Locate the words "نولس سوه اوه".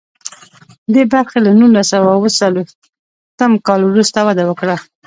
1.59-2.29